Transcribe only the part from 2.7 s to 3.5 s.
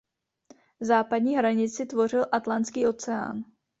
oceán.